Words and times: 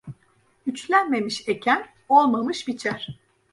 Üçlenmemiş 0.67 1.47
eken, 1.47 1.85
olmamış 2.09 2.67
biçer. 2.67 3.19